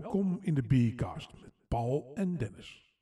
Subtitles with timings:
[0.00, 2.94] Welkom in de Biercast met Paul en Dennis.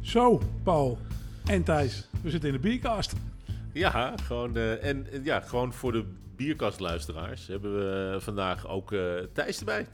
[0.00, 0.98] Zo, Paul
[1.46, 3.12] en Thijs, we zitten in de Biercast.
[3.72, 6.04] Ja, gewoon, eh, en en ja, gewoon voor de
[6.36, 9.86] bierkastluisteraars hebben we vandaag ook eh, Thijs erbij.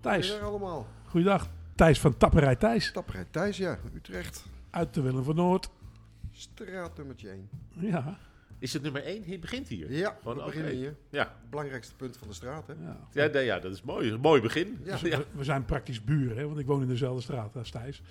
[0.00, 0.86] Thijs, Goedemiddag allemaal.
[1.06, 1.48] goeiedag.
[1.74, 3.78] Thijs van Tapperij Thijs, Tapperheid Thijs, ja.
[3.94, 4.44] Utrecht.
[4.70, 5.70] uit de Willem van Noord.
[6.32, 7.48] Straat nummertje 1.
[7.78, 8.18] Ja,
[8.58, 9.22] Is het nummer 1?
[9.24, 9.92] Het begint hier.
[9.92, 10.78] Ja, Gewoon, we beginnen oké.
[10.80, 10.94] hier.
[11.10, 12.72] Ja, Belangrijkste punt van de straat, hè.
[12.72, 12.96] ja.
[13.12, 14.10] ja, nee, ja dat is mooi.
[14.12, 14.78] Een mooi begin.
[14.84, 14.98] Ja.
[15.02, 18.02] Ja, We, we zijn praktisch buren, hè, want ik woon in dezelfde straat als Thijs.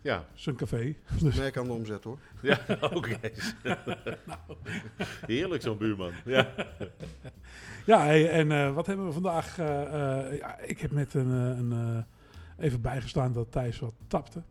[0.00, 0.94] ja, een café.
[1.20, 2.18] Dus, Merk aan de omzet, hoor.
[2.42, 2.60] ja
[2.94, 3.18] oké.
[5.26, 6.12] Heerlijk zo'n buurman.
[6.24, 6.52] Ja.
[7.86, 9.58] ja, hey, en eh, wat hebben we vandaag?
[9.58, 9.82] eh,
[10.32, 14.42] eh, ja, ik heb net een, een, eh, even bijgestaan dat Thijs wat tapte.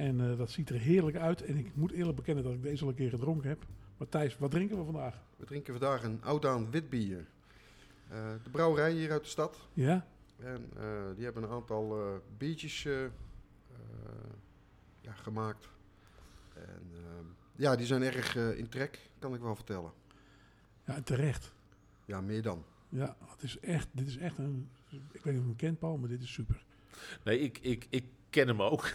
[0.00, 1.42] En eh, dat ziet er heerlijk uit.
[1.42, 3.66] En ik moet eerlijk bekennen dat ik deze al een keer gedronken heb.
[3.96, 5.22] Maar Thijs, wat drinken we vandaag?
[5.36, 7.26] We drinken vandaag een oudaan wit bier.
[8.08, 9.68] Eh, de brouwerij hier uit de stad.
[9.72, 10.06] Ja?
[10.38, 10.84] En eh,
[11.14, 13.10] die hebben een aantal eh, biertjes eh, eh,
[15.00, 15.68] ja, gemaakt.
[16.54, 17.00] En eh,
[17.56, 19.92] ja, die zijn erg eh, in trek, kan ik wel vertellen.
[20.84, 21.52] Ja, terecht.
[22.04, 22.64] Ja, meer dan.
[22.88, 24.68] Ja, het is echt, dit is echt een...
[24.88, 26.64] Ik weet niet of je hem kent, Paul, maar dit is super.
[27.24, 28.94] Nee, ik, ik, ik ken hem ook.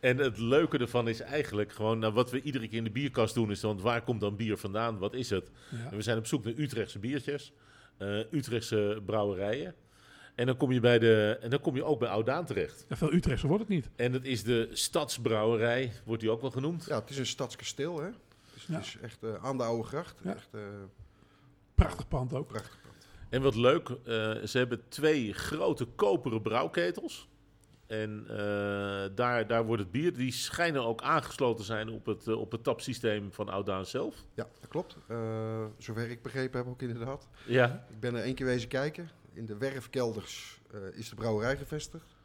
[0.00, 3.34] En het leuke ervan is eigenlijk gewoon, nou, wat we iedere keer in de bierkast
[3.34, 4.98] doen, is dan waar komt dan bier vandaan?
[4.98, 5.50] Wat is het?
[5.70, 5.90] Ja.
[5.90, 7.52] En we zijn op zoek naar Utrechtse biertjes,
[7.96, 9.74] eh, Utrechtse brouwerijen.
[10.34, 12.84] En dan kom je, bij de, en dan kom je ook bij Oudaan terecht.
[12.88, 13.88] Ja, veel Utrechtse wordt het niet.
[13.96, 16.84] En dat is de Stadsbrouwerij, wordt die ook wel genoemd.
[16.88, 18.08] Ja, het is een stadskasteel, hè.
[18.54, 18.74] Dus Ja.
[18.74, 20.20] Het is echt eh, aan de oude gracht.
[20.24, 20.34] Ja.
[20.34, 20.60] Echt eh
[21.74, 22.46] Prachtig pand ook.
[22.46, 23.06] prachtig pand.
[23.28, 23.94] En wat leuk, eh,
[24.44, 27.28] ze hebben twee grote koperen brouwketels.
[27.86, 28.36] En eh,
[29.14, 32.62] daar, daar wordt het bier, die schijnen ook aangesloten zijn op het, eh, op het
[32.62, 34.24] tapsysteem van Oudaan zelf.
[34.34, 34.96] Ja, dat klopt.
[35.06, 37.28] Eh, zover ik begrepen heb ook inderdaad.
[37.46, 39.10] Ja, Ik ben er één keer wezen kijken.
[39.32, 40.60] In de werfkelders
[40.92, 42.16] is de brouwerij gevestigd.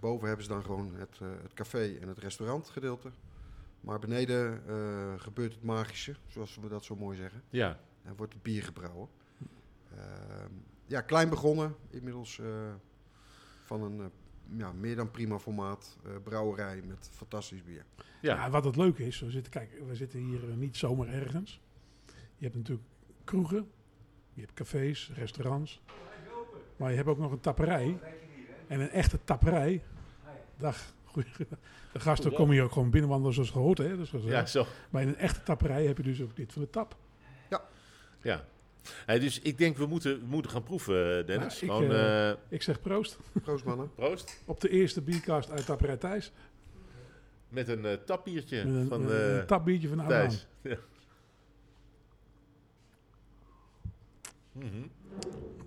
[0.00, 3.10] Boven hebben ze dan gewoon het, het café en het restaurant gedeelte.
[3.80, 4.62] Maar beneden
[5.18, 7.42] gebeurt het magische, zoals we dat zo mooi zeggen.
[7.50, 7.78] ja.
[8.02, 9.08] En wordt het bier gebrouwen.
[9.96, 10.52] Ehm,
[10.86, 11.76] ja, klein begonnen.
[11.90, 12.40] Inmiddels
[13.64, 14.10] van een
[14.56, 17.84] ja, meer dan prima formaat eh, brouwerij met fantastisch bier.
[18.20, 18.34] Ja.
[18.34, 18.50] ja.
[18.50, 21.60] wat het leuke is, we zitten, kijk, we zitten hier eh, niet zomaar ergens.
[22.36, 22.86] Je hebt natuurlijk
[23.24, 23.70] kroegen,
[24.32, 25.80] je hebt cafés, restaurants.
[26.76, 27.98] Maar je hebt ook nog een tapperij.
[28.66, 29.82] En een echte tapperij.
[30.56, 30.94] Dag.
[31.04, 31.28] Goeie,
[31.92, 33.78] de gasten komen hier ook gewoon binnenwandelen zoals gehoord.
[33.78, 33.96] Hè?
[33.96, 34.66] Dus ja zo.
[34.90, 36.96] Maar in een echte tapperij heb je dus ook dit van de tap.
[38.22, 38.44] Ja.
[39.06, 41.60] Hey, dus ik denk, we moeten, we moeten gaan proeven, Dennis.
[41.60, 43.90] Nou, ik, Gewoon, eh, eh, Ik zeg proost Proost mannen.
[43.94, 44.42] proost.
[44.44, 46.32] op de eerste biercast uit Tapperij Thijs.
[47.48, 50.06] Met een eh, tapbiertje Met een, van een, eh een tapbiertje van.
[50.08, 50.46] Thijs.
[50.62, 50.76] Ja.
[54.52, 54.82] Mhm.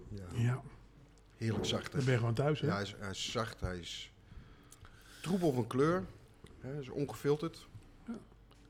[0.10, 0.62] Ja, Ja,
[1.38, 1.92] heerlijk zacht.
[1.92, 2.60] dan ben je gewoon thuis.
[2.62, 2.68] Hè?
[2.68, 4.12] Ja, hij is, hij is zacht, hij is
[5.22, 6.06] troebel van kleur.
[6.60, 7.68] Hè, hij is ongefilterd.
[8.08, 8.18] Ja.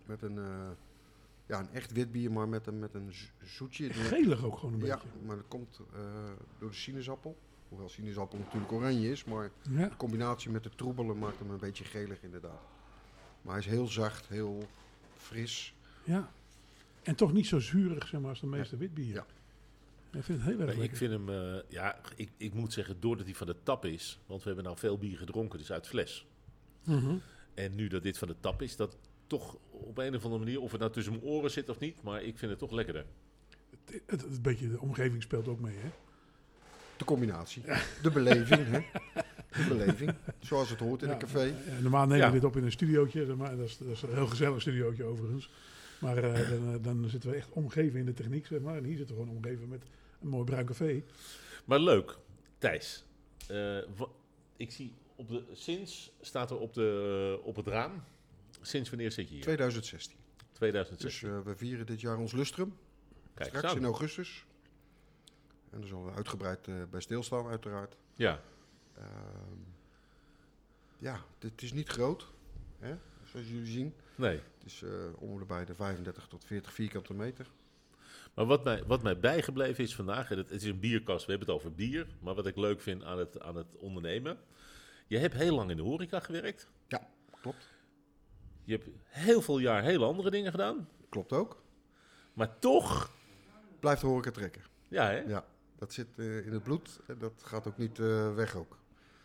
[0.05, 0.69] Met een, eh,
[1.49, 3.93] ja, een echt wit bier, maar met een, met een zo- zoetje.
[3.93, 5.09] Gelig ook gewoon een Ja, beetje.
[5.25, 5.99] maar dat komt eh,
[6.59, 7.37] door de sinaasappel.
[7.69, 9.87] Hoewel sinaasappel natuurlijk oranje is, maar Ja.
[9.89, 12.61] de combinatie met de troebelen maakt hem een beetje gelig inderdaad.
[13.41, 14.67] Maar hij is heel zacht, heel
[15.17, 15.73] fris.
[16.03, 16.31] Ja.
[17.03, 19.25] En toch niet zo zuurig zeg maar, als de meeste witbieren.
[20.11, 20.17] Ja.
[20.19, 22.99] Ik vind het heel erg Nee, ik vind hem, eh, ja, ik, ik moet zeggen,
[22.99, 25.87] doordat hij van de tap is, want we hebben nou veel bier gedronken, dus uit
[25.87, 26.25] fles.
[26.83, 27.16] Mhm.
[27.53, 28.97] En nu dat dit van de tap is, dat
[29.29, 32.01] toch op een of andere manier, of het nou tussen mijn oren zit of niet,
[32.03, 33.06] maar ik vind het toch lekkerder.
[33.85, 35.75] het, het, het beetje de omgeving speelt ook mee.
[35.78, 35.90] Hè?
[36.97, 37.63] De combinatie.
[38.01, 38.79] De beleving, hè.
[39.62, 40.13] De beleving.
[40.40, 41.43] Zoals het hoort in Ja, een café.
[41.43, 42.26] ja, normaal nemen Ja.
[42.28, 43.26] we dit op in een studiootje.
[43.26, 45.49] zeg Maar, dat, is, dat is een heel gezellig studiootje overigens.
[45.99, 48.46] Maar eh, dan, eh, dan zitten we echt omgeven in de techniek.
[48.46, 48.78] Zeg maar.
[48.78, 49.84] En hier zitten we gewoon omgeven met
[50.22, 51.03] een mooi bruin café.
[51.66, 52.17] Maar leuk,
[52.58, 53.03] Thijs.
[53.47, 54.08] eh, wa-
[54.58, 58.03] ik zie op de, sinds staat er op, de, op het raam.
[58.61, 59.44] Sinds wanneer zit je hier?
[59.44, 60.17] 2016.
[60.52, 61.20] 2006.
[61.20, 62.78] Dus eh, we vieren dit jaar ons lustrum.
[63.34, 63.78] Kijk, Straks zo.
[63.78, 64.46] in augustus.
[65.72, 67.96] En daar zullen we uitgebreid eh, bij stilstaan uiteraard.
[68.16, 68.41] Ja,
[68.97, 69.58] Ehm,
[70.97, 72.28] ja, het is niet groot.
[72.79, 72.96] Hè?
[73.26, 73.94] Zoals jullie zien.
[74.16, 74.35] nee.
[74.58, 74.90] Het is eh
[75.22, 77.47] om bij de 35 tot 40 vierkante meter.
[78.34, 81.32] Maar wat mij, wat mij bijgebleven is vandaag, en het, het is een bierkast, we
[81.32, 82.08] hebben het over bier.
[82.20, 84.38] Maar wat ik leuk vind aan het, aan het ondernemen.
[85.08, 86.67] Je hebt heel lang in de horeca gewerkt.
[86.88, 87.09] Ja,
[87.41, 87.67] klopt.
[88.69, 90.87] Je hebt heel veel jaar hele andere dingen gedaan.
[91.09, 91.61] Klopt ook.
[92.33, 93.11] Maar toch,
[93.79, 94.61] Blijft de horeca trekken.
[94.87, 95.17] ja hè?
[95.19, 95.45] Ja,
[95.77, 96.99] dat zit eh, in het bloed.
[97.07, 98.77] En dat gaat ook niet eh, weg ook.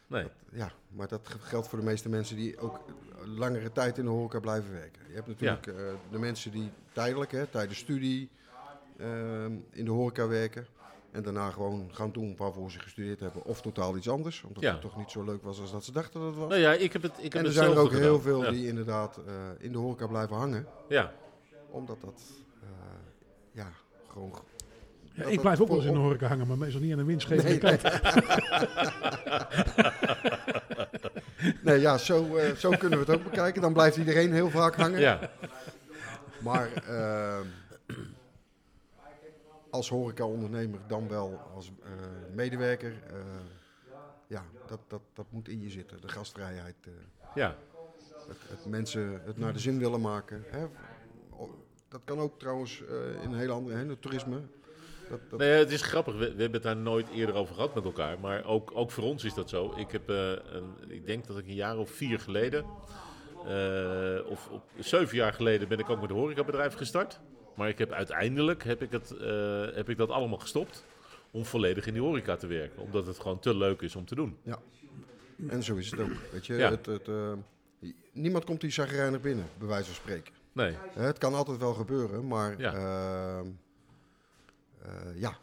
[0.06, 0.26] Nee.
[0.52, 2.80] Ja, maar dat ge- geldt voor de meeste mensen die ook
[3.24, 5.02] langere tijd in de horeca blijven werken.
[5.08, 5.74] Je hebt natuurlijk eh,
[6.10, 8.30] de mensen die tijdelijk, hè, tijdens studie,
[8.98, 10.66] ehm, in de horeca werken.
[11.14, 13.44] En daarna gewoon gaan doen waarvoor ze gestudeerd hebben.
[13.44, 14.42] Of totaal iets anders.
[14.46, 14.72] Omdat Ja.
[14.72, 16.48] het toch niet zo leuk was als dat ze dachten dat het was.
[16.48, 18.44] Nou ja, ik heb het, ik heb en er het zijn er ook heel veel
[18.44, 18.50] Ja.
[18.50, 20.66] die inderdaad eh, in de horeca blijven hangen.
[20.88, 21.12] Ja,
[21.70, 22.22] Omdat dat,
[22.62, 22.68] eh,
[23.52, 23.68] ja,
[24.08, 24.32] gewoon...
[25.14, 26.98] Ja, dat ik blijf ook wel eens in de horeca hangen, maar meestal niet aan
[26.98, 27.82] de winstgevende Nee, kant.
[31.62, 33.62] Nee, ja, zo, eh, zo kunnen we het ook bekijken.
[33.62, 35.00] Dan blijft iedereen heel vaak hangen.
[35.00, 35.30] ja,
[36.38, 37.46] Maar ehm,
[39.74, 41.90] als horeca-ondernemer dan wel als eh,
[42.34, 43.16] medewerker, eh,
[44.26, 46.00] ja, dat, dat, dat moet in je zitten.
[46.00, 46.92] De gastvrijheid, eh,
[47.34, 47.56] ja.
[48.28, 50.44] het, het mensen het naar de zin willen maken.
[50.46, 50.66] Hè.
[51.88, 52.80] Dat kan ook trouwens
[53.22, 54.40] in een hele andere, hè, het toerisme.
[55.10, 56.14] Dat, dat, Nee, het is grappig.
[56.14, 58.20] We, we hebben het daar nooit eerder over gehad met elkaar.
[58.20, 59.74] Maar ook, ook voor ons is dat zo.
[59.76, 62.64] Ik, heb, een, ik denk dat ik een jaar of vier geleden,
[64.28, 67.20] of, of zeven jaar geleden, ben ik ook met een horecabedrijf gestart.
[67.54, 70.84] Maar ik heb uiteindelijk heb ik, het, eh, heb ik dat allemaal gestopt
[71.30, 72.82] om volledig in die horeca te werken.
[72.82, 74.36] Omdat het gewoon te leuk is om te doen.
[75.48, 76.10] En zo is het ook.
[76.32, 76.70] Weet je, Ja.
[76.70, 77.32] het, het, eh,
[78.12, 80.32] niemand komt die zagrijnig binnen, bij wijze van spreken.
[80.52, 82.72] Nee, Hè, Het kan altijd wel gebeuren, maar Ja.
[82.74, 83.46] eh,
[85.14, 85.36] ja, eh,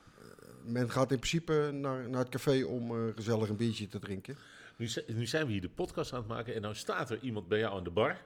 [0.65, 4.35] men gaat in principe naar, naar het café om eh, gezellig een biertje te drinken.
[4.75, 7.47] nu, nu zijn we hier de podcast aan het maken en nou staat er iemand
[7.47, 8.17] bij jou aan de bar.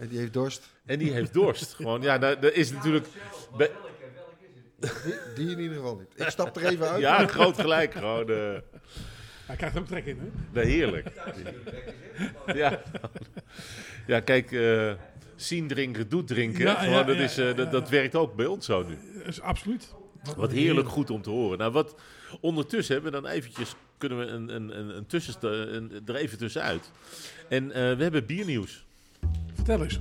[0.00, 0.70] En die heeft dorst.
[0.86, 1.74] En die heeft dorst.
[1.78, 3.06] Gewoon, ja, daar, daar is natuurlijk...
[4.78, 4.90] Die,
[5.34, 6.26] die in ieder geval niet.
[6.26, 7.00] Ik stap er even uit.
[7.00, 7.92] ja, groot gelijk.
[7.92, 8.58] Gewoon, eh,
[9.46, 10.26] Hij krijgt er ook trek in, hè?
[10.52, 11.08] Nee, heerlijk.
[12.54, 12.82] Ja,
[14.06, 14.92] ja kijk, eh,
[15.36, 16.64] zien drinken, doet drinken.
[16.64, 18.98] Ja, Gewoon, ja, dat, ja, is, eh, dat, dat werkt ook bij ons zo nu.
[19.18, 19.94] Dat is absoluut.
[20.36, 21.58] Wat heerlijk goed om te horen.
[21.58, 21.94] Nou, wat
[22.40, 25.34] ondertussen hebben we dan eventjes, kunnen we een, een, een, een tussen,
[25.74, 26.90] een, er even tussenuit.
[27.48, 28.84] En eh, we hebben biernieuws.
[29.70, 30.00] Vertel eens,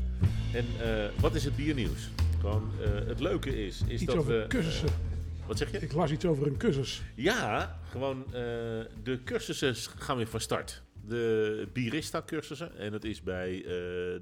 [0.54, 2.10] En eh, wat is het biernieuws?
[2.40, 4.48] Gewoon, eh, het leuke is, is iets dat over we...
[4.48, 4.90] cursussen.
[5.48, 5.78] Wat zeg je?
[5.78, 7.02] Ik las iets over een cursus.
[7.16, 8.32] Ja, gewoon eh,
[9.04, 10.82] de cursussen gaan weer van start.
[11.06, 12.78] De Birista-cursussen.
[12.78, 13.62] En dat is bij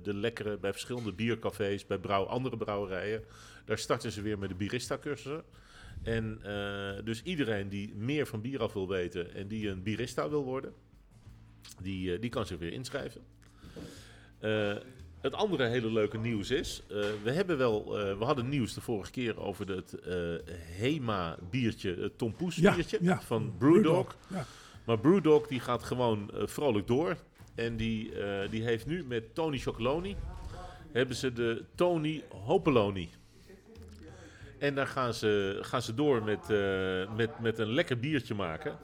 [0.04, 3.24] de lekkere, bij verschillende biercafés, bij brouw, andere brouwerijen.
[3.66, 5.44] Daar starten ze weer met de Birista-cursussen.
[6.04, 6.40] En
[7.04, 10.74] dus iedereen die meer van bier af wil weten en die een Birista wil worden,
[11.82, 13.22] die, die kan zich weer inschrijven.
[15.22, 18.82] Het andere hele leuke nieuws is, eh, we hebben wel, eh, we hadden nieuws de
[18.82, 20.14] vorige keer over het eh,
[20.56, 23.22] Hema biertje, het Tompoes biertje ja.
[23.22, 24.16] van Brewdog.
[24.28, 24.46] Ja.
[24.86, 27.16] Maar Brewdog die gaat gewoon vrolijk door.
[27.56, 28.12] En die,
[28.50, 30.16] die heeft nu met Tony Chocoloni,
[30.92, 33.10] hebben ze de Tony Hopeloni.
[34.60, 36.48] En daar gaan ze, gaan ze door met,
[37.16, 38.78] met, met een lekker biertje maken.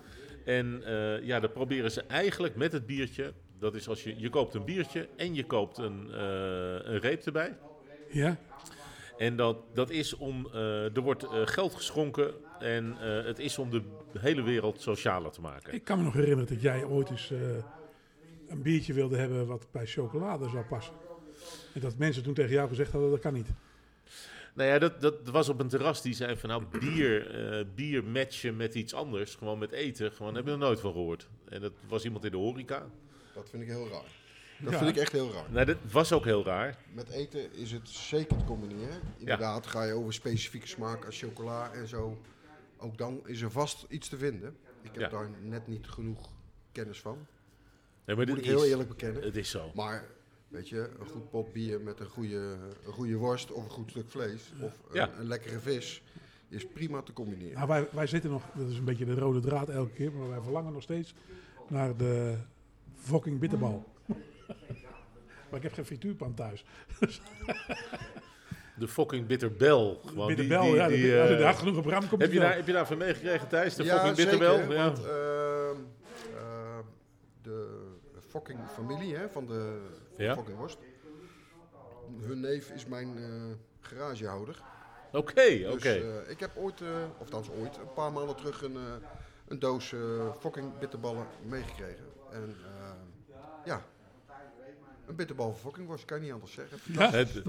[0.45, 0.83] En
[1.23, 3.33] ja, dan proberen ze eigenlijk met het biertje.
[3.59, 7.25] Dat is als je, je koopt een biertje en je koopt een, eh, een reep
[7.25, 7.57] erbij.
[8.09, 8.37] Ja,
[9.17, 12.95] En dat, dat is om, eh, er wordt eh, geld geschonken en
[13.25, 13.81] het is om de
[14.19, 15.73] hele wereld socialer te maken.
[15.73, 17.29] ik kan me nog herinneren dat jij ooit eens
[18.47, 20.93] een biertje wilde hebben wat bij chocolade zou passen.
[21.73, 23.47] En dat mensen toen tegen jou gezegd hadden, dat kan niet.
[24.53, 27.27] Nou ja, dat, dat was op een terras die zei van nou bier,
[27.75, 31.29] bier matchen met iets anders, gewoon met eten, gewoon heb je er nooit van gehoord.
[31.49, 32.89] En dat was iemand in de horeca.
[33.33, 34.21] Dat vind ik heel raar.
[34.59, 34.77] Dat Ja.
[34.77, 35.51] vind ik echt heel raar.
[35.51, 36.77] Nou, dat was ook heel raar.
[36.93, 38.99] Met eten is het zeker te combineren.
[39.17, 42.21] Inderdaad, ga je over specifieke smaak als chocola en zo.
[42.77, 44.55] Ook dan is er vast iets te vinden.
[44.81, 45.09] Ik heb Ja.
[45.09, 46.29] daar net niet genoeg
[46.71, 47.17] kennis van.
[48.05, 49.23] Nee, maar Moet ik heel eerlijk bekennen.
[49.23, 49.71] Het is zo.
[49.75, 50.05] Maar
[50.47, 53.89] weet je, een goed pot bier met een goede, een goede worst of een goed
[53.89, 55.09] stuk vlees of een, Ja.
[55.19, 56.01] een lekkere vis
[56.49, 57.53] is prima te combineren.
[57.55, 60.29] Nou, wij, wij zitten nog, dat is een beetje de rode draad elke keer, maar
[60.29, 61.13] wij verlangen nog steeds
[61.67, 62.37] naar de
[63.03, 63.85] fucking bitterbal.
[65.49, 66.65] maar ik heb geen frituurpan thuis.
[68.75, 70.01] De fucking bitterbel.
[70.05, 70.87] Gewoon die- bitterbel, die, ja.
[70.87, 72.97] die, de, als je daar genoeg op ram komt, heb, je daar, heb je daarvan
[72.97, 73.75] meegekregen Thijs?
[73.75, 74.75] De ja, fucking zeker, bitterbel?
[74.75, 74.83] Ja.
[74.83, 75.77] want ehm,
[76.37, 76.83] ehm,
[77.41, 77.81] de
[78.29, 79.81] fucking familie hè, van de
[80.15, 80.35] van Ja.
[80.35, 80.77] fucking worst.
[82.21, 83.23] Hun neef is mijn eh,
[83.79, 84.61] garagehouder.
[85.11, 85.75] Oké, oké.
[85.75, 88.81] Dus eh, ik heb ooit, eh, of althans ooit, een paar maanden terug een, eh,
[89.47, 89.93] een doos
[90.39, 92.05] fucking bitterballen meegekregen.
[92.33, 92.91] En eh,
[93.65, 93.85] ja,
[95.07, 96.77] een bitterbal fucking worst, kan je niet anders zeggen.
[96.93, 97.11] Ja.
[97.11, 97.41] Het,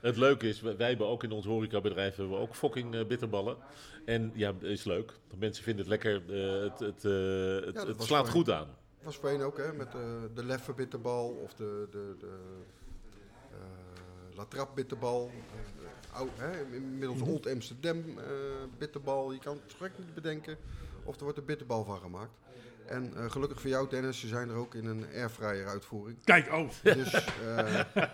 [0.00, 3.56] het leuke is, wij hebben ook in ons horecabedrijf hebben we ook fucking eh, bitterballen.
[4.04, 5.12] En ja, dat is leuk.
[5.38, 6.14] Mensen vinden het lekker.
[6.14, 7.02] eh, het het,
[7.74, 8.68] het, dat slaat goed aan.
[9.02, 9.92] was voorheen ook, hè, met
[10.34, 12.38] de leffe bitterbal of de, de, de
[14.34, 15.30] La Trappe bitterbal.
[16.12, 18.24] Oud, hè, inmiddels Old Amsterdam eh,
[18.78, 19.32] bitterbal.
[19.32, 20.56] Je kan het gek niet bedenken
[21.04, 22.30] of er wordt een bitterbal van gemaakt.
[22.86, 26.18] En eh, gelukkig voor jou, Dennis, ze zijn er ook in een airfryer uitvoering.
[26.24, 26.68] Kijk, oh.
[26.82, 27.12] Dus
[27.56, 27.80] eh,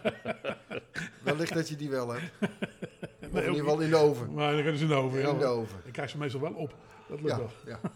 [1.23, 2.31] wellicht dat je die wel hebt.
[2.41, 4.33] Of in ieder geval in de oven.
[4.35, 5.19] Maar dan kunnen ze over.
[5.19, 5.47] In de Ja.
[5.47, 5.79] oven.
[5.85, 6.75] Ik krijg ze meestal wel op.
[7.09, 7.51] Dat lukt Ja, wel.
[7.67, 7.81] ja.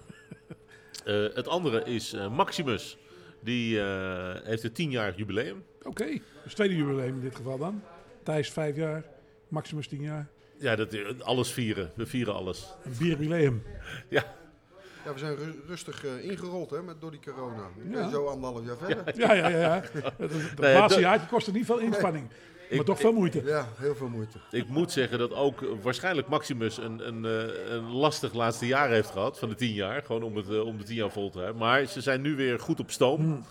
[1.04, 2.99] Eh, het andere is eh, Maximus.
[3.42, 5.64] Die eh, heeft het 10-jarig jubileum.
[5.83, 7.83] Oké, dus tweede jubileum in dit geval dan.
[8.23, 9.04] Thijs vijf jaar,
[9.50, 10.28] Maximus tien jaar.
[10.59, 11.90] Ja, dat, eh, alles vieren.
[11.95, 12.75] We vieren alles.
[12.85, 13.62] Een bierjubileum.
[14.09, 14.25] ja,
[15.04, 17.69] we zijn ru- rustig eh, ingerold hè, met, door die corona.
[17.76, 17.97] We Ja.
[17.97, 19.19] zijn zo anderhalf jaar verder.
[19.19, 19.59] Ja, ja, ja.
[19.59, 19.83] ja.
[20.19, 22.28] Het, Nee, laatste jaartje kostte niet veel inspanning.
[22.28, 23.42] maar Ik- toch veel moeite.
[23.45, 24.38] Ja, heel veel moeite.
[24.50, 28.88] Ik moet zeggen dat ook eh, waarschijnlijk Maximus een, een, eh, een lastig laatste jaar
[28.90, 30.02] heeft gehad van de 10 jaar.
[30.02, 31.61] Gewoon om, het, om de 10 jaar vol te houden.
[31.61, 33.21] Maar ze zijn nu weer goed op stoom.
[33.21, 33.45] Hmm.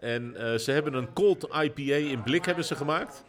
[0.00, 3.24] En eh, ze hebben een cold IPA in blik hebben ze gemaakt.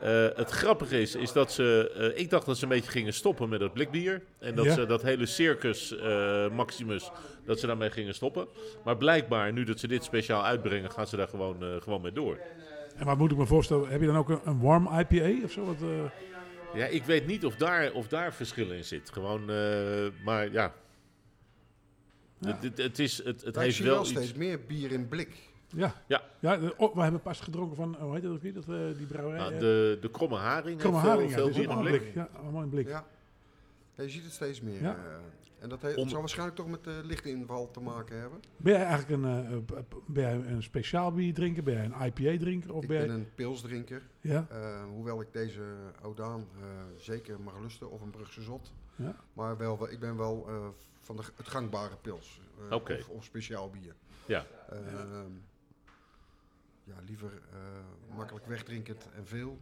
[0.00, 1.90] Eh, het grappige is, is dat ze...
[2.14, 4.22] eh, ik dacht dat ze een beetje gingen stoppen met dat blikbier.
[4.38, 4.72] En dat Ja.
[4.74, 7.10] ze dat hele circus eh, Maximus,
[7.44, 8.46] dat ze daarmee gingen stoppen.
[8.84, 12.12] Maar blijkbaar, nu dat ze dit speciaal uitbrengen, gaan ze daar gewoon, eh, gewoon mee
[12.12, 12.38] door.
[12.96, 13.88] En wat moet ik me voorstellen?
[13.88, 15.64] Heb je dan ook een, een warm IPA of zo?
[15.64, 16.04] Wat, eh,
[16.74, 19.10] Ja, ik weet niet of daar, of daar verschil in zit.
[19.12, 20.74] Gewoon, eh, maar ja.
[22.38, 22.48] Ja.
[22.52, 24.10] Het, het, het is, het, het heeft wel wel iets.
[24.10, 25.43] steeds meer bier in blik.
[25.76, 25.94] Ja.
[26.06, 26.22] Ja.
[26.38, 28.52] ja de- oh, we hebben pas gedronken van, hoe heet dat ook weer?
[28.54, 29.38] Dat, eh, die brouwerij?
[29.40, 31.36] Nou, eh, de, de kromme haring Kromme heeft veel, Haring, ja.
[31.52, 32.00] veel in allemaal blik.
[32.02, 32.14] blik.
[32.14, 32.88] Ja, allemaal in blik.
[32.88, 33.04] Ja.
[33.94, 34.82] Ja, je ziet het steeds meer.
[34.82, 34.94] Ja.
[34.96, 35.14] eh,
[35.58, 38.40] en dat Om- het zal waarschijnlijk toch met de lichte inval te maken hebben.
[38.56, 41.62] Ben jij eigenlijk een, eh, eh, ben jij een speciaal bier drinker?
[41.62, 42.74] Ben jij een IPA drinker?
[42.74, 44.02] Of ik ben een pilsdrinker.
[44.20, 44.46] Ja?
[44.50, 45.60] eh, hoewel ik deze
[46.02, 46.66] Oudaan eh,
[46.96, 47.90] zeker mag lusten.
[47.90, 48.72] Of een Brugse Zot.
[48.96, 49.16] Ja.
[49.32, 50.66] Maar wel, wel- ik ben wel eh,
[51.00, 52.40] van de, het gangbare pils.
[52.70, 53.94] eh, of, of speciaal bier.
[54.26, 54.44] Ja.
[54.68, 55.06] Eh, ja,
[57.06, 59.58] liever eh, makkelijk wegdrinkend en veel.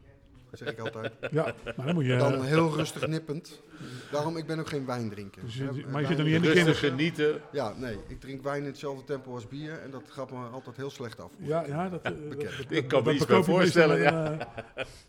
[0.52, 1.12] Zeg ik altijd.
[1.30, 2.16] Ja, maar dan moet je...
[2.16, 3.62] Dan heel rustig nippend.
[4.10, 5.42] Daarom, ik ben ook geen wijndrinker.
[5.44, 6.78] Dus je- Hè, maar je wijn- zit er niet in de kinders.
[6.78, 7.40] genieten.
[7.52, 7.98] Ja, nee.
[8.06, 9.78] Ik drink wijn in hetzelfde tempo als bier.
[9.78, 11.32] En dat gaat me altijd heel slecht af.
[11.38, 12.40] Ja, ja, dat, eh, bekend.
[12.40, 14.46] dat- dat- Ik kan me iets bij voorstellen, eh,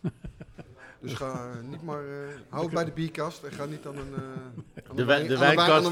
[1.01, 1.99] Dus ga eh, niet maar...
[2.03, 3.43] eh hou het bij de bierkast.
[3.43, 4.13] En ga niet aan een...
[4.13, 4.21] eh
[4.89, 5.89] aan De een wijn- de wijn- nou ja,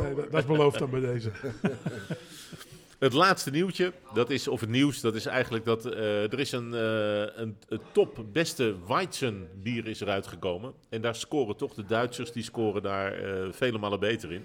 [0.00, 1.30] nee, dat, dat is beloofd dan bij deze.
[3.04, 6.52] Het laatste nieuwtje, dat is, of het nieuws, dat is eigenlijk dat eh, er is
[6.52, 10.72] een, eh, een, een top beste Weizen bier is eruit gekomen.
[10.88, 14.44] En daar scoren toch de Duitsers, die scoren daar eh, vele malen beter in.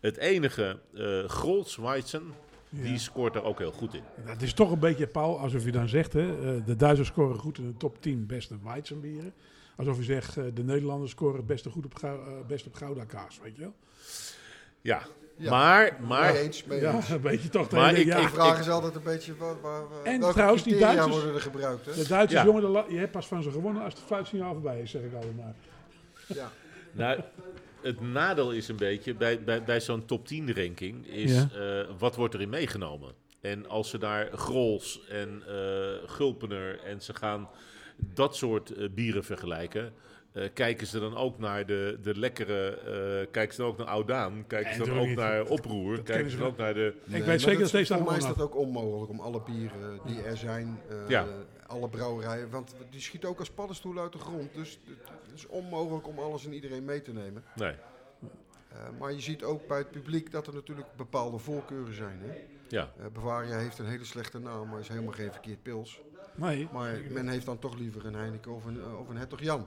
[0.00, 2.22] Het enige, eh Grols Weizen,
[2.68, 4.02] die scoort daar ook heel goed in.
[4.22, 7.58] Het is toch een beetje, Paul, alsof je dan zegt, hè, de Duitsers scoren goed
[7.58, 9.32] in de top 10 beste Weizenbieren.
[9.76, 13.56] Alsof je zegt, de Nederlanders scoren het beste goed op, best op Gouda kaas, weet
[13.56, 13.74] je wel?
[14.80, 15.02] Ja,
[15.42, 15.50] Ja.
[15.50, 17.70] maar, maar Mee eens, mee Ja, een beetje toch.
[17.70, 18.16] Maar ik- ja.
[18.16, 19.36] De ik- vraag is altijd een beetje...
[19.36, 21.86] Wat, waar, waar- En welke trouwens, die Duitsers- worden er gebruikt.
[21.86, 21.94] Hè?
[21.94, 22.46] De Duitsers, Ja.
[22.46, 25.14] jongen, de je hebt pas van ze gewonnen als het fluitsignaal voorbij is, zeg ik
[25.14, 25.54] altijd maar.
[26.26, 26.50] Ja.
[26.92, 27.20] Nou,
[27.82, 31.48] het nadeel is een beetje bij, bij, bij zo'n top 10 ranking is Ja.
[31.54, 33.12] eh, wat wordt erin meegenomen.
[33.40, 37.48] En als ze daar Grols en eh, Gulpener en ze gaan
[37.96, 39.92] dat soort eh, bieren vergelijken,
[40.32, 43.86] eh, kijken ze dan ook naar de, de lekkere, eh, kijken ze dan ook naar
[43.86, 45.16] Oudaan, kijken ze dan ook niet.
[45.16, 46.94] naar Oproer, kijken ze dan ook naar de...
[47.04, 50.22] Nee, weet zeker dat daar Voor mij is dat ook onmogelijk om alle bieren die
[50.22, 51.26] er zijn, eh, Ja.
[51.66, 54.54] alle brouwerijen, want die schieten ook als paddenstoelen uit de grond.
[54.54, 57.44] Dus het is onmogelijk om alles en iedereen mee te nemen.
[57.54, 57.74] Nee,
[58.72, 62.18] Eh, maar je ziet ook bij het publiek dat er natuurlijk bepaalde voorkeuren zijn.
[62.22, 62.32] Hè?
[62.68, 62.92] ja.
[62.98, 66.00] Eh, Bavaria heeft een hele slechte naam, maar is helemaal geen verkeerd pils.
[66.34, 69.66] Nee, Maar men heeft dan toch liever een Heineken of een, of een Hertog Jan.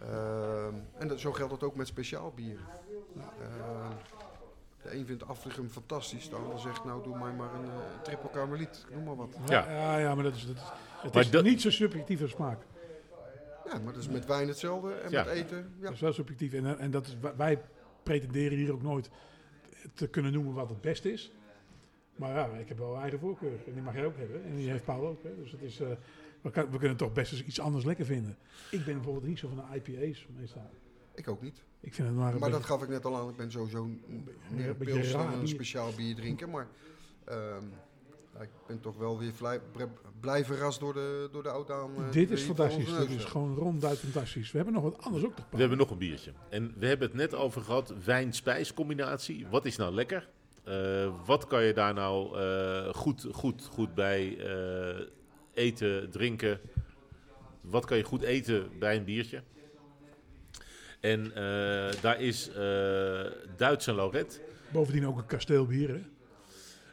[0.00, 2.64] Ehm, en dat, zo geldt het ook met speciaal bieren.
[3.16, 3.90] Ehm,
[4.82, 8.30] de een vindt Afrigum fantastisch, de ander zegt nou doe mij maar een eh, triple
[8.30, 9.36] karmeliet, noem maar wat.
[9.48, 10.14] ja, Ja.
[10.14, 10.62] maar dat is, dat is,
[11.02, 12.58] het Maar is dat- niet zo subjectief als smaak.
[13.64, 15.24] Ja, maar dat is met wijn hetzelfde en Ja.
[15.24, 15.72] met eten.
[15.78, 15.82] Ja.
[15.84, 16.52] Dat is wel subjectief.
[16.52, 17.62] En, en dat is, wij
[18.02, 19.10] pretenderen hier ook nooit
[19.94, 21.32] te kunnen noemen wat het beste is.
[22.16, 23.58] Maar ja, ik heb wel een eigen voorkeur.
[23.66, 24.44] En die mag jij ook hebben.
[24.44, 25.22] En die heeft Paul ook.
[25.22, 25.36] Hè.
[25.42, 25.88] Dus het is, eh,
[26.42, 28.36] we, kan- we kunnen toch best eens iets anders lekker vinden.
[28.70, 30.70] Ik ben bijvoorbeeld niet zo van de IPA's meestal.
[31.14, 31.62] Ik ook niet.
[31.80, 33.28] Ik vind het maar Maar dat gaf ik net al aan.
[33.28, 34.02] Ik ben sowieso een-
[34.50, 36.50] meer een beetje pils dan raar een speciaal bier drinken.
[36.50, 36.66] Maar
[37.24, 37.64] ehm,
[38.40, 39.88] ik ben toch wel weer vlij- bre-
[40.20, 41.90] blij verrast door de, door de Oudaan.
[41.96, 42.96] eh, Dit is fantastisch.
[42.96, 44.50] Dit is gewoon ronduit fantastisch.
[44.50, 45.50] We hebben nog wat anders ook toch, Paul?
[45.54, 46.32] We hebben nog een biertje.
[46.48, 49.46] En we hebben het net over gehad, wijn-spijs combinatie.
[49.46, 50.28] Wat is nou lekker?
[50.64, 55.06] Eh, wat kan je daar nou eh, goed, goed, goed bij eh,
[55.54, 56.60] eten, drinken?
[57.60, 59.42] Wat kan je goed eten bij een biertje?
[61.00, 63.24] En eh, daar is eh
[63.56, 64.40] Duits en Lauret.
[64.72, 65.88] Bovendien ook een kasteelbier.
[65.88, 66.00] Hè?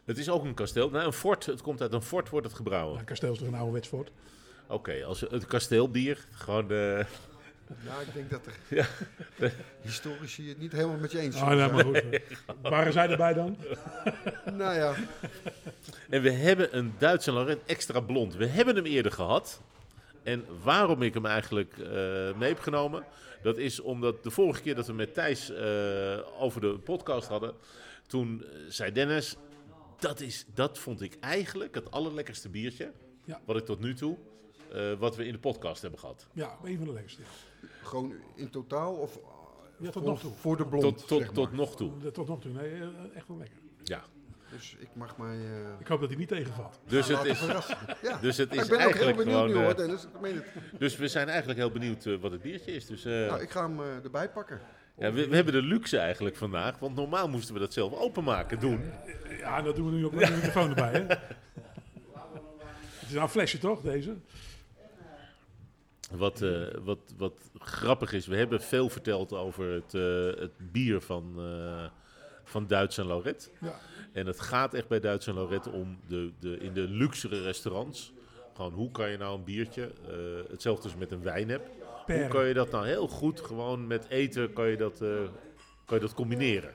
[0.06, 0.90] Het is ook een kasteel.
[0.90, 1.46] Nou, een fort.
[1.46, 2.98] Het komt uit een fort, wordt het gebrouwen.
[2.98, 4.12] Ja, kasteel is toch een oude wetsvoort?
[4.68, 7.06] Oké, als het kasteelbier, gewoon eh,
[7.86, 8.86] Nou, ik denk dat er Ja.
[9.82, 12.22] historici het niet helemaal met je eens Oh, zullen nou, maar zijn.
[12.48, 12.62] goed.
[12.62, 13.58] Waren zij erbij dan?
[14.58, 14.94] Nou ja,
[16.10, 18.36] En we hebben een Duitse Lorette extra blond.
[18.36, 19.62] We hebben hem eerder gehad.
[20.24, 21.90] En waarom ik hem eigenlijk eh,
[22.38, 23.06] mee heb genomen,
[23.42, 27.54] dat is omdat de vorige keer dat we met Thijs eh, over de podcast hadden,
[28.08, 29.36] toen eh, zei Dennis,
[30.00, 32.92] dat, is, dat vond ik eigenlijk het allerlekkerste biertje,
[33.26, 33.42] Ja.
[33.46, 34.18] wat ik tot nu toe,
[34.74, 36.28] eh, wat we in de podcast hebben gehad.
[36.34, 37.22] Ja, een van de lekkerste.
[37.88, 39.22] Gewoon in totaal of eh,
[39.78, 40.32] Ja, tot voor, nog toe.
[40.36, 42.12] voor de blond, Tot, tot, zeg tot nog toe.
[42.12, 42.52] Tot nog toe.
[42.52, 43.58] Nee, eh, echt wel lekker.
[43.84, 44.04] Ja.
[44.52, 46.80] Dus ik mag mij eh Ik hoop dat hij niet tegenvalt.
[46.88, 47.40] Dus het is.
[48.02, 48.18] Ja.
[48.22, 49.48] dus het ik is ben ook heel eigenlijk benieuwd gewoon.
[49.48, 50.04] nu eh, hoor, Dennis.
[50.04, 50.46] Ik meen het.
[50.80, 52.86] dus we zijn eigenlijk heel benieuwd eh, wat het biertje is.
[52.86, 54.62] Dus, eh, Nou, ik ga hem eh, erbij pakken.
[54.98, 58.60] ja, we, we hebben de luxe eigenlijk vandaag, want normaal moesten we dat zelf openmaken
[58.60, 58.82] doen.
[59.40, 60.92] Ja, dat doen we nu ook met de microfoon erbij.
[60.92, 61.06] Hè?
[63.00, 64.16] Het is nou een flesje toch, deze?
[66.12, 71.02] Wat, eh, wat, wat grappig is, we hebben veel verteld over het, eh, het bier
[71.02, 71.86] van, eh,
[72.44, 73.52] van Duits en Lauret.
[73.62, 73.80] Ja.
[74.14, 78.14] En het gaat echt bij Duits en Lauret om de, de, in de luxere restaurants.
[78.54, 79.92] Gewoon hoe kan je nou een biertje,
[80.50, 81.70] hetzelfde als met een wijn hebt.
[82.06, 84.98] Hoe kan je dat nou heel goed, gewoon met eten, kan je dat,
[85.86, 86.74] kan je dat combineren.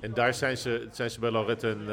[0.00, 1.88] En daar zijn ze, zijn ze bij Lauret en,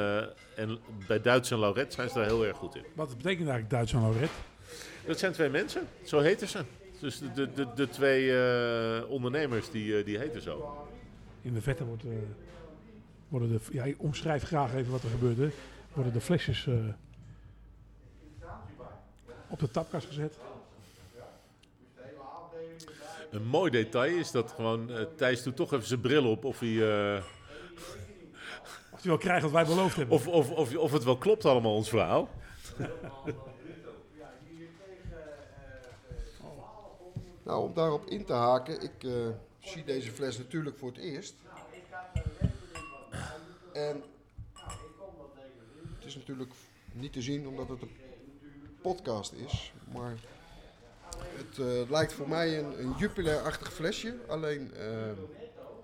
[0.56, 2.84] en bij Duits en Lauret zijn ze daar heel erg goed in.
[2.96, 4.32] Wat betekent eigenlijk Duits en Lauret?
[5.12, 6.64] Dat zijn twee mensen, zo heten ze.
[7.00, 10.88] Dus de, de, de, de twee eh, ondernemers die, eh, die heten zo.
[11.42, 12.10] In de vette wordt, eh,
[13.28, 13.60] worden de...
[13.72, 15.50] Ja, ik omschrijf graag even wat er gebeurde.
[15.94, 16.68] Worden de flesjes
[19.48, 20.38] op de tapkast gezet.
[23.32, 27.18] Een mooi detail is dat gewoon Thijs doet toch even zijn bril op of, hij,
[28.92, 30.16] Of die wel krijgt wat wij beloofd hebben.
[30.16, 32.30] of, of, of, of het wel klopt allemaal ons verhaal.
[37.52, 39.12] Nou, om daarop in te haken, ik eh,
[39.60, 41.36] zie deze fles natuurlijk voor het eerst.
[43.74, 44.04] En
[45.96, 46.52] het is natuurlijk
[46.92, 47.92] niet te zien omdat het een
[48.82, 50.14] podcast is, maar
[51.18, 55.12] het eh, lijkt voor mij een, een Jupiler-achtig flesje, alleen eh,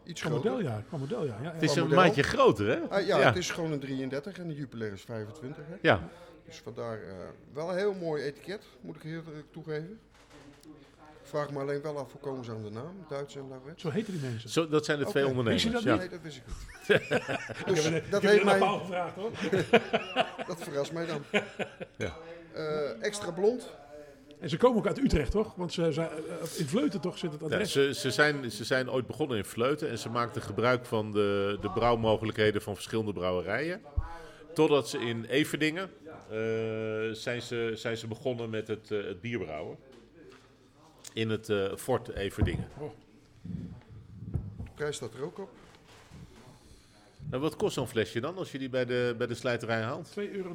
[0.04, 0.52] iets groter.
[0.52, 0.84] model, ja.
[0.90, 1.38] Model, ja.
[1.42, 2.80] ja, Het is een maandje groter, hè?
[2.80, 3.28] Ah, ja, ja.
[3.28, 5.64] het is gewoon een 33 en de Jupiler is 25.
[5.68, 5.76] Hè?
[5.82, 6.10] Ja.
[6.46, 7.16] Dus vandaar eh,
[7.54, 10.00] wel een heel mooi etiket, moet ik heel eerlijk toegeven.
[11.28, 13.82] Ik vraag me alleen wel af hoe komen ze aan de naam, Duits en Lauret.
[13.82, 14.50] Zo heten die mensen.
[14.50, 15.63] Zo, dat zijn de twee ondernemers.
[15.63, 15.96] Wist je dat ja.
[15.96, 16.58] Nee, dat wist ik niet.
[17.68, 19.32] Ik dus heb dat heeft mij, gevraagd, hoor.
[20.48, 21.22] dat verrast mij dan.
[21.98, 22.18] Ja.
[22.54, 23.70] Eh, extra blond.
[24.40, 25.56] En ze komen ook uit Utrecht, toch?
[25.56, 27.72] Want ze, ze, eh, in Vleuten toch zit het Ja, adres.
[27.72, 31.58] ze, ze, zijn, ze zijn ooit begonnen in Vleuten en ze maakten gebruik van de,
[31.62, 33.82] de brouwmogelijkheden van verschillende brouwerijen.
[34.54, 35.90] Totdat ze in Everdingen
[36.30, 36.38] eh,
[37.12, 39.78] zijn, ze, zijn ze begonnen met het, het bierbrouwen.
[41.18, 42.68] In het eh, Fort Everdingen.
[43.52, 45.50] De prijs staat er ook op.
[47.30, 50.10] En wat kost zo'n flesje dan als je die bij de, bij de slijterij haalt?
[50.10, 50.54] 2,99 euro.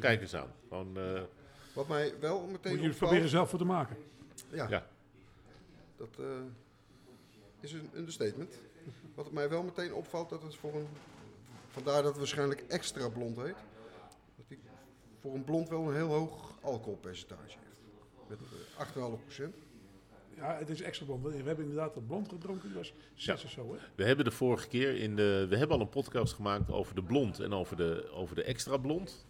[0.00, 0.52] Kijk eens aan.
[0.68, 1.22] Gewoon, eh,
[1.72, 2.98] Wat mij wel Moet meteen je het opvalt.
[2.98, 3.96] proberen zelf voor te maken.
[4.50, 4.86] Ja, ja.
[5.96, 6.26] dat eh,
[7.60, 8.54] is een understatement.
[9.14, 10.88] Wat mij wel meteen opvalt, dat het voor een...
[11.70, 13.56] Vandaar dat het waarschijnlijk extra blond heet.
[14.36, 14.58] Dat die
[15.20, 18.28] voor een blond wel een heel hoog alcoholpercentage heeft.
[18.28, 19.68] Met eh, 8,5%.
[20.40, 21.22] Ja, het is extra blond.
[21.22, 22.68] We hebben inderdaad een blond gedronken.
[22.68, 23.32] Dat was 6 Ja.
[23.46, 23.78] of zo, hè?
[23.94, 25.46] We hebben de vorige keer in de.
[25.48, 28.76] We hebben al een podcast gemaakt over de blond en over de, over de extra
[28.76, 29.26] blond.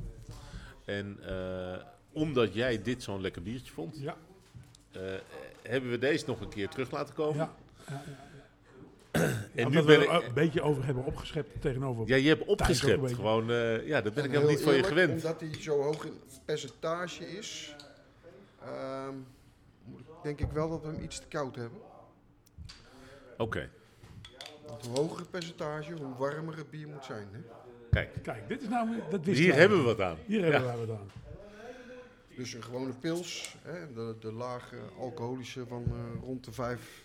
[0.85, 4.17] En eh, omdat jij dit zo'n lekker biertje vond, Ja.
[4.93, 5.01] eh,
[5.63, 7.37] hebben we deze nog een keer terug laten komen.
[7.37, 7.53] ja.
[7.89, 8.19] ja, ja.
[9.55, 10.27] En Omdat nu we ben er ik.
[10.29, 12.09] een beetje over hebben opgeschept tegenover.
[12.09, 13.13] Ja, je hebt opgeschept.
[13.15, 15.13] Gewoon, eh, ja, dat ben ik helemaal niet van je gewend.
[15.13, 16.13] Omdat hij zo hoog in
[16.45, 17.75] percentage is,
[18.65, 19.15] ehm,
[20.23, 21.81] denk ik wel dat we hem iets te koud hebben.
[23.39, 23.71] Oké,
[24.87, 27.29] hoe hoger het percentage, hoe warmer het bier moet zijn.
[27.33, 27.41] Hè?
[27.91, 28.23] kijk.
[28.23, 28.89] Kijk, dit is nou...
[29.11, 30.17] Dat wist Hier hebben we wat aan.
[30.27, 30.67] Hier hebben Ja.
[30.67, 31.11] wij wat aan.
[32.37, 37.03] Dus een gewone pils, hè, de, de lage alcoholische van eh, rond de 5,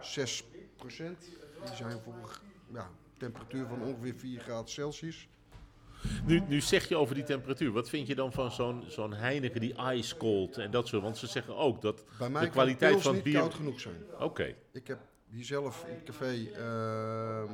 [0.00, 0.44] 6
[0.76, 1.18] procent.
[1.64, 2.40] Die zijn voor
[2.72, 5.28] ja, temperatuur van ongeveer 4 graden Celsius.
[6.26, 7.72] Nu, nu zeg je over die temperatuur.
[7.72, 11.02] Wat vind je dan van zo'n zo'n Heineken die ice cold en dat soort?
[11.02, 13.38] Want ze zeggen ook dat Bij mij de kwaliteit van niet bier.
[13.38, 13.96] koud genoeg zijn.
[14.18, 17.52] Oké, Ik heb hier zelf in het café, ehm,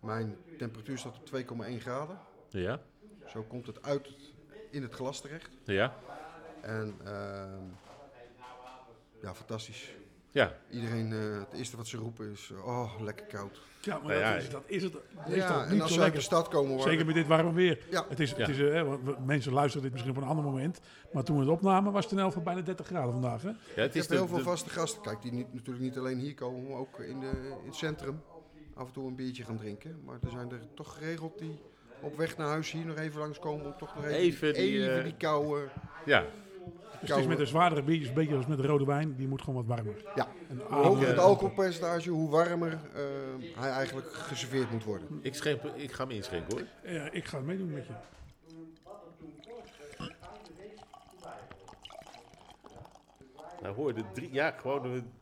[0.00, 2.18] mijn temperatuur staat op 2,1 graden.
[2.48, 2.80] ja,
[3.32, 4.08] Zo komt het uit
[4.70, 5.50] in het glas terecht.
[5.64, 5.94] ja.
[6.60, 7.64] En ehm,
[9.22, 9.90] ja, fantastisch.
[10.32, 13.60] Ja, Iedereen, eh, het eerste wat ze roepen is, oh, lekker koud.
[13.80, 14.92] Ja, maar ja, dat, is, dat is het
[15.28, 16.82] meestal Ja, en niet als zo ze uit de stad komen...
[16.82, 17.78] Zeker met dit warme weer.
[17.90, 18.36] Ja, Het is, Ja.
[18.36, 18.92] het is, eh,
[19.26, 20.80] mensen luisteren dit misschien op een ander moment.
[21.12, 23.42] Maar toen we het opnamen was het in elk geval bijna 30 graden vandaag.
[23.42, 23.48] Hè?
[23.48, 25.02] ja het ik is heb de, heel veel de- vaste gasten.
[25.02, 28.22] Kijk, die niet, natuurlijk niet alleen hier komen, maar ook in, de, in het centrum
[28.74, 30.00] af en toe een biertje gaan drinken.
[30.04, 31.60] Maar er zijn er toch geregeld die
[32.00, 34.98] op weg naar huis hier nog even langskomen om toch nog even, Even die, even
[34.98, 35.68] eh, die koude...
[36.04, 36.24] ja,
[37.00, 39.28] Dus het is met de zwaardere biertjes, een beetje als met de rode wijn, die
[39.28, 39.94] moet gewoon wat warmer.
[40.14, 43.02] Ja, En hoe hoger het alcoholpercentage, hoe warmer eh,
[43.56, 45.18] hij eigenlijk geserveerd moet worden.
[45.22, 46.66] ik, schenk, ik ga hem inschenken hoor.
[46.82, 47.92] Eh, ik ga meedoen met je.
[53.62, 55.12] Nou hoor, de drie, ja gewoon een...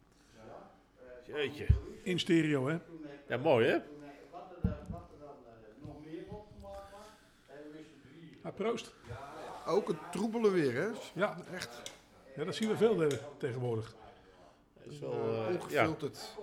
[1.24, 1.66] Jeetje.
[2.02, 2.78] In stereo, hè?
[3.28, 3.78] Ja, mooi hè?
[8.42, 8.94] Ah, proost.
[9.68, 10.88] Ook het troebelen weer, hè?
[11.14, 11.92] Ja, Echt
[12.36, 13.94] ja, dat zien we veel eh, tegenwoordig.
[14.84, 15.54] Dat is wel, eh, ja.
[15.54, 16.36] ongefilterd.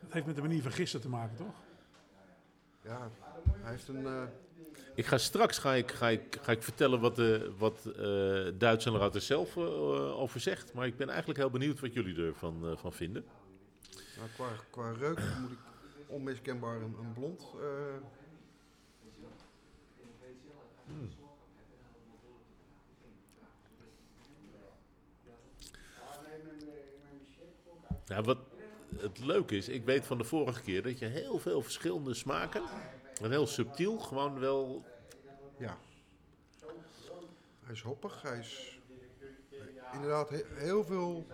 [0.00, 1.54] Dat heeft met de manier van gisteren te maken, toch?
[2.82, 3.10] Ja,
[3.60, 4.06] hij heeft een...
[4.06, 4.22] eh,
[4.94, 9.14] Ik ga straks ga ik, ga ik, ga ik vertellen wat, de, wat eh Duitsland
[9.14, 10.72] er zelf eh, over zegt.
[10.74, 13.24] Maar ik ben eigenlijk heel benieuwd wat jullie ervan eh, van vinden.
[14.16, 15.58] nou, qua, qua reuk moet ik
[16.06, 17.44] onmiskenbaar een, een blond...
[28.06, 28.38] Nou, wat
[28.98, 32.62] het leuke is, ik weet van de vorige keer dat je heel veel verschillende smaken,
[33.22, 34.84] en heel subtiel, gewoon wel...
[35.56, 35.78] Ja.
[37.64, 38.80] Hij is hoppig, hij is
[39.92, 41.26] inderdaad he- heel veel,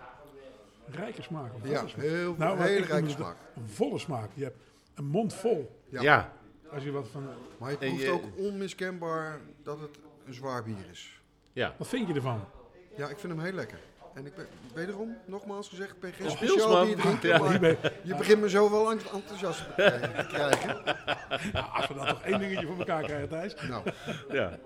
[0.87, 1.51] Rijke smaak.
[1.63, 3.37] Ja, heel veel, Nou, hele rijke smaak.
[3.55, 4.29] Een volle smaak.
[4.33, 4.57] Je hebt
[4.93, 5.81] een mond vol.
[5.89, 6.01] Ja.
[6.01, 6.33] Ja,
[6.71, 7.27] Als je wat van...
[7.57, 11.21] Maar je proeft je- ook onmiskenbaar dat het een zwaar bier is.
[11.53, 11.75] ja.
[11.77, 12.45] Wat vind je ervan?
[12.97, 13.79] Ja, ik vind hem heel lekker.
[14.13, 17.61] En ik ben, wederom, nogmaals gezegd, ik ben geen Oh, speciaal bier drinker, Ja, maar
[18.03, 20.81] je begint me zo wel ent- enthousiast eh, te krijgen.
[21.53, 23.55] nou, als we dan toch één dingetje voor elkaar krijgen, Thijs.
[23.69, 23.83] Nou,
[24.31, 24.57] ja.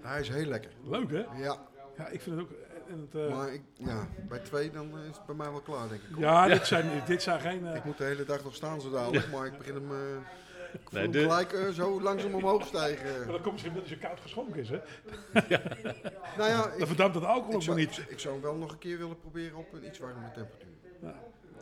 [0.00, 0.70] hij is heel lekker.
[0.84, 1.24] Leuk, hè?
[1.42, 1.56] Ja,
[1.96, 2.50] Ja, ik vind het ook...
[2.88, 5.88] En het, eh, maar ik, ja, bij twee dan is het bij mij wel klaar,
[5.88, 6.18] denk ik.
[6.18, 7.66] ja, Dit, zijn, dit zijn geen...
[7.66, 9.96] eh, Ik moet de hele dag nog staan zo dadelijk, maar ik begin hem, eh,
[10.72, 13.18] ik voel Nee, de- gelijk eh, zo langzaam omhoog stijgen.
[13.18, 14.78] maar dat komt misschien omdat hij zo koud geschonken is, hè?
[16.38, 17.98] Nou ja, Dan ik, verdampt het alcohol ik, ook maar zou, niet.
[17.98, 20.68] ik, ik zou hem wel nog een keer willen proberen op een iets warmere temperatuur.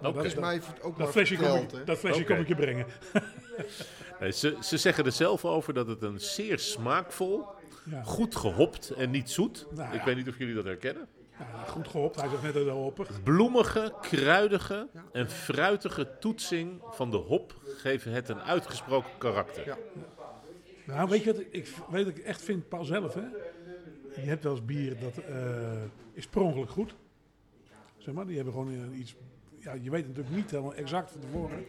[0.00, 2.36] Nou, dat, is dat, mij ook dat maar flesje, kom verteld, ik, dat flesje kom
[2.36, 2.86] ik je brengen.
[4.20, 7.44] Nee, ze, ze zeggen er zelf over dat het een zeer smaakvol,
[7.90, 8.02] Ja.
[8.02, 9.66] goed gehopt en niet zoet.
[9.70, 10.04] Nou Ik ja.
[10.04, 11.08] weet niet of jullie dat herkennen.
[11.38, 12.20] Ja, goed gehopt.
[12.20, 13.22] Hij zegt net dat hij hoppig.
[13.22, 19.66] Bloemige, kruidige en fruitige toetsing van de hop geven het een uitgesproken karakter.
[19.66, 19.76] Ja.
[20.84, 23.26] Nou, weet je wat ik, ik weet ik echt vind, Paul zelf, hè?
[24.14, 26.94] Je hebt wel eens bier dat eh, is per ongeluk goed.
[27.96, 29.14] Zeg maar, die hebben gewoon eh, iets...
[29.58, 31.66] Ja, je weet natuurlijk niet helemaal exact van tevoren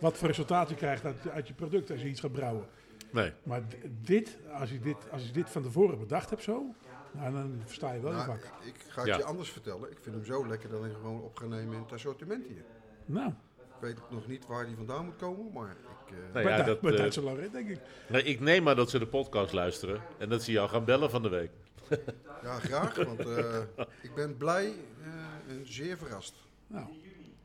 [0.00, 2.66] wat voor resultaat je krijgt uit, uit je product als je iets gaat brouwen.
[3.10, 3.32] Nee.
[3.42, 3.62] Maar
[4.02, 6.74] dit, als je dit, als je dit van tevoren bedacht hebt zo,
[7.12, 8.42] nou, dan versta je wel je Nou, vak.
[8.66, 9.16] ik, ga het Ja.
[9.16, 9.90] je anders vertellen.
[9.90, 12.46] Ik vind hem zo lekker dat ik hem gewoon op ga nemen in het assortiment
[12.46, 12.64] hier.
[13.04, 16.12] Nou, Ik weet nog niet waar die vandaan moet komen, maar ik...
[16.12, 17.78] eh, Nou ja, dat, bij eh, Duitse Lauret, denk ik.
[18.08, 21.10] nee, ik neem maar dat ze de podcast luisteren en dat ze jou gaan bellen
[21.10, 21.50] van de week.
[22.42, 23.58] Ja, graag, want eh,
[24.02, 24.64] ik ben blij
[25.02, 26.34] eh, en zeer verrast.
[26.66, 26.86] Nou,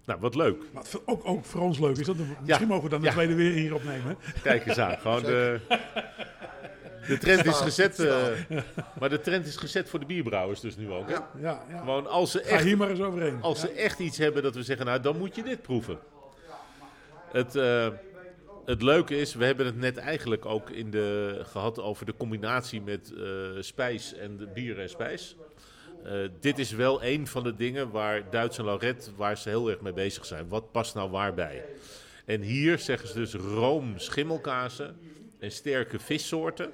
[0.06, 0.63] Nou, wat leuk.
[0.73, 2.15] voor- ook, ook voor ons leuk is dat.
[2.45, 3.13] Misschien mogen we dan de Ja.
[3.13, 4.17] tweede weer hier opnemen.
[4.43, 4.97] Kijk eens aan.
[4.97, 5.60] Gewoon de,
[7.08, 8.00] de trend is gezet.
[8.00, 8.28] eh,
[9.00, 11.08] maar de trend is gezet voor de bierbrouwers dus nu ook.
[11.08, 11.13] Hè?
[11.13, 11.30] Ja.
[11.42, 11.80] Ja, ja.
[11.80, 13.42] Gewoon als ze Ga echt hier maar eens overheen.
[13.42, 16.00] Als ze echt iets hebben dat we zeggen, nou dan moet je dit proeven.
[17.32, 17.88] Het, eh,
[18.66, 22.82] het leuke is, we hebben het net eigenlijk ook in de, gehad over de combinatie
[22.82, 23.24] met eh,
[23.60, 25.36] spijs en de bier en spijs.
[26.04, 29.70] Eh, dit is wel een van de dingen waar Duits en Lauret, waar ze heel
[29.70, 30.48] erg mee bezig zijn.
[30.48, 31.66] Wat past nou waarbij?
[32.26, 34.98] En hier zeggen ze dus room schimmelkazen
[35.39, 36.72] en sterke vissoorten.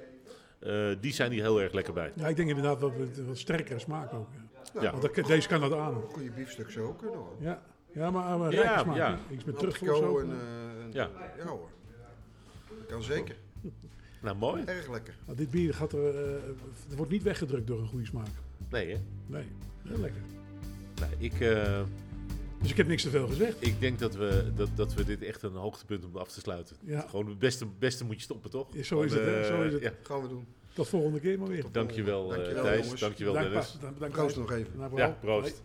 [0.60, 2.12] Eh, die zijn hier heel erg lekker bij.
[2.14, 4.28] Ja, ik denk inderdaad dat het wat sterkere smaak ook.
[4.74, 4.82] Ja.
[4.82, 4.90] Ja.
[4.90, 5.94] Want dat- deze kan dat aan.
[6.12, 7.36] Goede biefstuk ook kunnen hoor.
[7.40, 8.96] Ja, ja maar uh, Ja, rijke smaak.
[8.96, 9.18] ja.
[9.30, 10.18] Iets met terugvoer zo.
[10.18, 11.08] en, eh, en- Ja.
[11.38, 11.68] ja hoor.
[12.68, 13.36] Dat kan zeker.
[14.22, 14.62] Nou, mooi.
[14.64, 15.14] Erg lekker.
[15.26, 16.32] Nou, dit bier gaat er, eh,
[16.88, 18.26] het wordt niet weggedrukt door een goede smaak.
[18.70, 19.00] Nee, hè?
[19.26, 19.44] Nee,
[19.88, 20.20] heel lekker.
[21.00, 21.40] Nou, ik...
[21.40, 21.80] eh,
[22.60, 23.56] Dus ik heb niks te veel gezegd.
[23.66, 26.76] Ik denk dat we, dat, dat we dit echt een hoogtepunt om af te sluiten.
[26.80, 27.00] Ja.
[27.08, 28.68] Gewoon het beste, beste moet je stoppen, toch?
[28.72, 29.40] Ja, zo is het, hè?
[29.40, 29.82] eh, Zo is het.
[29.82, 29.92] Ja.
[30.02, 30.46] Gaan we doen.
[30.72, 31.64] Tot volgende keer maar weer.
[31.72, 33.00] Dankjewel, eh Dankjewel, Thijs.
[33.00, 33.76] Dankjewel Dank, Dennis.
[33.80, 34.72] Dank, dank, Proost nog even.
[34.76, 35.62] Nou, Ja, proost.